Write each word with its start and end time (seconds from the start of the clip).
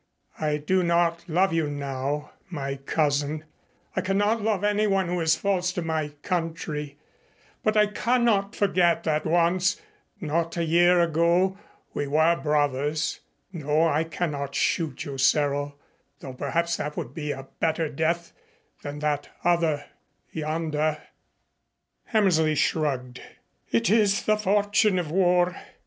I 0.39 0.57
do 0.57 0.81
not 0.81 1.23
love 1.29 1.53
you 1.53 1.69
now, 1.69 2.31
my 2.49 2.77
cousin. 2.77 3.45
I 3.95 4.01
cannot 4.01 4.41
love 4.41 4.63
anyone 4.63 5.07
who 5.07 5.21
is 5.21 5.35
false 5.35 5.71
to 5.73 5.83
my 5.83 6.07
country, 6.23 6.97
but 7.63 7.77
I 7.77 7.85
cannot 7.85 8.55
forget 8.55 9.03
that 9.03 9.27
once, 9.27 9.79
not 10.19 10.57
a 10.57 10.63
year 10.63 11.01
ago, 11.01 11.55
we 11.93 12.07
were 12.07 12.35
brothers. 12.35 13.19
No, 13.53 13.87
I 13.87 14.03
cannot 14.03 14.55
shoot 14.55 15.03
you, 15.05 15.19
Cyril, 15.19 15.77
though 16.19 16.33
perhaps 16.33 16.77
that 16.77 16.97
would 16.97 17.13
be 17.13 17.31
a 17.31 17.47
better 17.59 17.87
death 17.87 18.33
than 18.81 18.97
that 19.01 19.29
other 19.43 19.85
yonder." 20.31 20.97
Hammersley 22.05 22.55
shrugged. 22.55 23.21
"It 23.71 23.91
is 23.91 24.23
the 24.25 24.35
fortune 24.37 24.97
of 24.97 25.11
war. 25.11 25.55